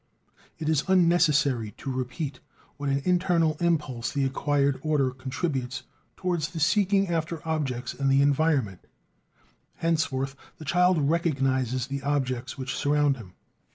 It 0.57 0.67
is 0.67 0.83
unnecessary 0.87 1.75
to 1.77 1.91
repeat 1.91 2.39
what 2.77 2.89
an 2.89 3.03
internal 3.05 3.55
impulse 3.59 4.11
the 4.11 4.25
acquired 4.25 4.79
order 4.81 5.11
contributes 5.11 5.83
towards 6.17 6.49
the 6.49 6.59
seeking 6.59 7.09
after 7.09 7.47
objects 7.47 7.93
in 7.93 8.09
the 8.09 8.23
environment; 8.23 8.87
henceforth 9.75 10.35
the 10.57 10.65
child 10.65 10.97
"recognizes" 11.07 11.85
the 11.85 12.01
objects 12.01 12.57
which 12.57 12.75
surround 12.75 13.17
him. 13.17 13.33